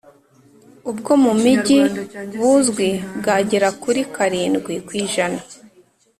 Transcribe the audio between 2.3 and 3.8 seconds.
buzwi bwagera